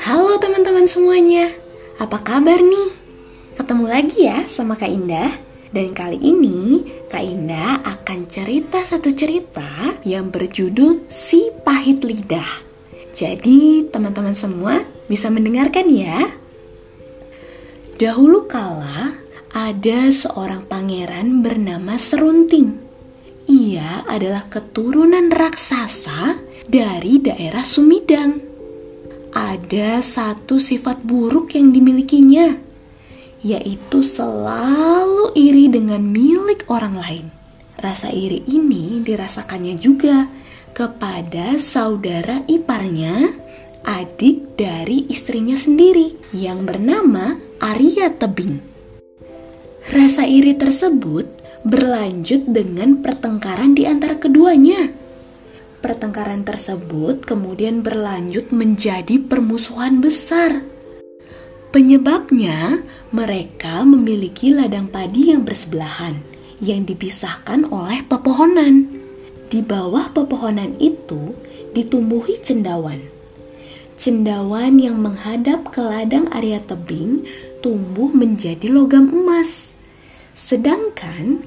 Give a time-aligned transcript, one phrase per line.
[0.00, 1.52] Halo teman-teman semuanya,
[2.00, 2.96] apa kabar nih?
[3.52, 5.36] Ketemu lagi ya sama Kak Indah.
[5.68, 6.80] Dan kali ini
[7.12, 12.64] Kak Indah akan cerita satu cerita yang berjudul Si Pahit Lidah.
[13.12, 14.80] Jadi teman-teman semua
[15.12, 16.24] bisa mendengarkan ya.
[18.00, 19.12] Dahulu kala
[19.52, 22.87] ada seorang pangeran bernama Serunting
[23.48, 26.36] Ia adalah keturunan raksasa
[26.68, 28.48] dari daerah Sumidang
[29.38, 32.56] ada satu sifat buruk yang dimilikinya,
[33.44, 37.26] yaitu selalu iri dengan milik orang lain.
[37.78, 40.26] Rasa iri ini dirasakannya juga
[40.74, 43.30] kepada saudara iparnya,
[43.86, 48.58] adik dari istrinya sendiri yang bernama Arya Tebing.
[49.88, 51.27] Rasa iri tersebut
[51.68, 54.88] berlanjut dengan pertengkaran di antara keduanya
[55.78, 60.58] Pertengkaran tersebut kemudian berlanjut menjadi permusuhan besar.
[61.70, 62.82] Penyebabnya,
[63.14, 66.18] mereka memiliki ladang padi yang bersebelahan,
[66.58, 68.90] yang dipisahkan oleh pepohonan.
[69.46, 71.30] Di bawah pepohonan itu
[71.78, 72.98] ditumbuhi cendawan.
[73.94, 77.22] Cendawan yang menghadap ke ladang area tebing
[77.62, 79.70] tumbuh menjadi logam emas.
[80.34, 81.38] Sedangkan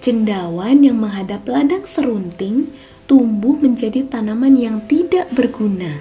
[0.00, 2.72] cendawan yang menghadap ladang serunting
[3.04, 6.00] tumbuh menjadi tanaman yang tidak berguna.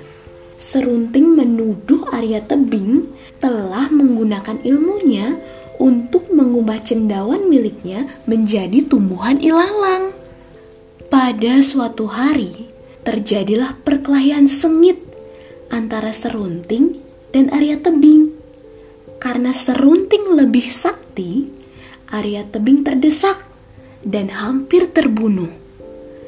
[0.59, 3.07] Serunting menuduh Arya Tebing
[3.39, 5.39] telah menggunakan ilmunya
[5.79, 10.11] untuk mengubah cendawan miliknya menjadi tumbuhan ilalang.
[11.07, 12.67] Pada suatu hari,
[13.07, 14.99] terjadilah perkelahian sengit
[15.73, 16.99] antara Serunting
[17.33, 18.35] dan Arya Tebing.
[19.17, 21.49] Karena Serunting lebih sakti,
[22.13, 23.48] Arya Tebing terdesak
[24.03, 25.51] dan hampir terbunuh.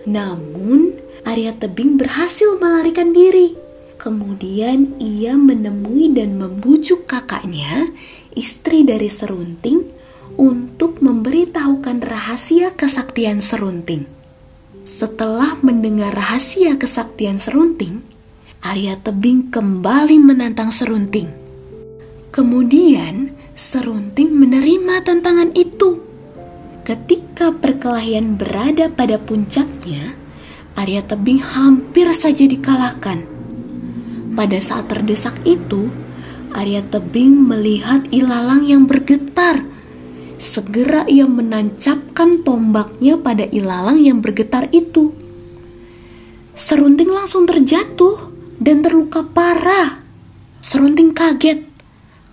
[0.07, 3.53] Namun, Arya Tebing berhasil melarikan diri.
[4.01, 7.93] Kemudian ia menemui dan membujuk kakaknya,
[8.33, 9.85] istri dari Serunting,
[10.41, 14.09] untuk memberitahukan rahasia kesaktian Serunting.
[14.81, 18.01] Setelah mendengar rahasia kesaktian Serunting,
[18.65, 21.29] Arya Tebing kembali menantang Serunting.
[22.33, 26.10] Kemudian, Serunting menerima tantangan itu
[26.81, 30.17] Ketika perkelahian berada pada puncaknya,
[30.73, 33.21] Arya Tebing hampir saja dikalahkan.
[34.33, 35.93] Pada saat terdesak itu,
[36.57, 39.61] Arya Tebing melihat ilalang yang bergetar.
[40.41, 45.13] Segera ia menancapkan tombaknya pada ilalang yang bergetar itu.
[46.57, 48.17] Serunting langsung terjatuh
[48.57, 50.01] dan terluka parah.
[50.65, 51.70] Serunting kaget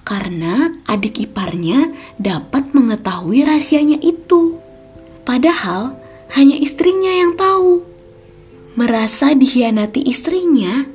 [0.09, 4.57] karena adik iparnya dapat mengetahui rahasianya itu.
[5.29, 6.01] Padahal
[6.33, 7.85] hanya istrinya yang tahu.
[8.81, 10.89] Merasa dikhianati istrinya,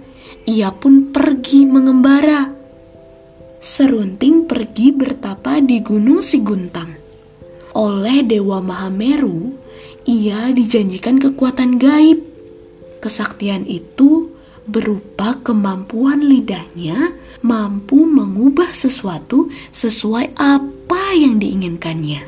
[0.50, 2.57] ia pun pergi mengembara.
[3.62, 6.97] Serunting pergi bertapa di Gunung Siguntang.
[7.78, 9.53] Oleh Dewa Mahameru,
[10.09, 12.18] ia dijanjikan kekuatan gaib.
[12.97, 14.33] Kesaktian itu
[14.68, 22.24] berupa kemampuan lidahnya mampu mengubah sesuatu sesuai apa yang diinginkannya.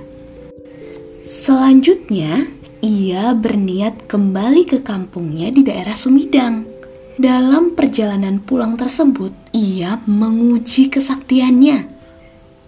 [1.25, 2.45] Selanjutnya,
[2.85, 6.67] ia berniat kembali ke kampungnya di daerah Sumidang.
[7.15, 11.87] Dalam perjalanan pulang tersebut, ia menguji kesaktiannya.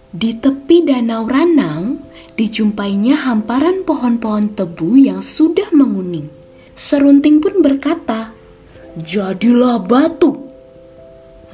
[0.08, 2.00] Di tepi Danau Ranau,
[2.32, 6.32] dijumpainya hamparan pohon-pohon tebu yang sudah menguning.
[6.72, 8.32] Serunting pun berkata,
[9.02, 10.34] "Jadilah batu."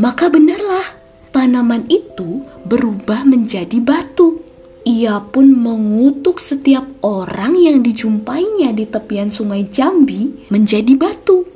[0.00, 0.96] Maka benarlah,
[1.30, 4.42] tanaman itu berubah menjadi batu.
[4.84, 11.48] Ia pun mengutuk setiap orang yang dijumpainya di tepian sungai Jambi menjadi batu.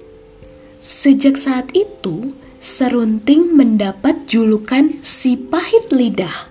[0.81, 6.51] Sejak saat itu, Serunting mendapat julukan si pahit lidah.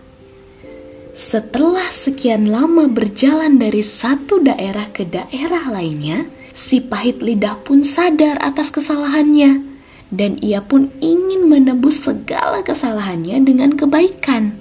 [1.11, 6.23] Setelah sekian lama berjalan dari satu daerah ke daerah lainnya,
[6.57, 9.61] si pahit lidah pun sadar atas kesalahannya
[10.09, 14.57] dan ia pun ingin menebus segala kesalahannya dengan kebaikan.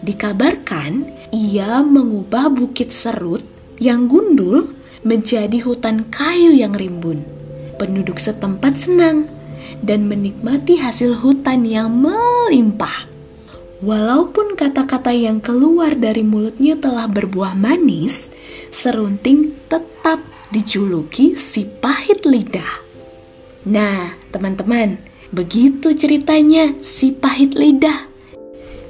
[0.00, 1.04] Dikabarkan,
[1.34, 3.44] ia mengubah bukit serut
[3.76, 4.72] yang gundul
[5.04, 7.26] menjadi hutan kayu yang rimbun.
[7.76, 9.28] Penduduk setempat senang
[9.82, 13.06] dan menikmati hasil hutan yang melimpah.
[13.78, 18.26] Walaupun kata-kata yang keluar dari mulutnya telah berbuah manis,
[18.74, 20.18] serunting tetap
[20.48, 22.84] dijuluki si pahit lidah.
[23.68, 24.96] Nah, teman-teman,
[25.28, 28.08] begitu ceritanya si pahit lidah.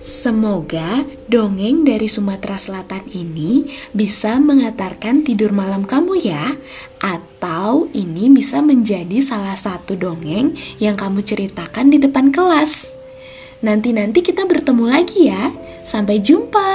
[0.08, 6.56] Semoga dongeng dari Sumatera Selatan ini bisa mengantarkan tidur malam kamu ya,
[6.96, 12.88] atau ini bisa menjadi salah satu dongeng yang kamu ceritakan di depan kelas.
[13.60, 15.52] Nanti-nanti kita bertemu lagi ya.
[15.84, 16.68] Sampai jumpa.